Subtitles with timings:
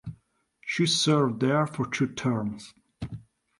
[0.65, 2.73] She served there for two terms.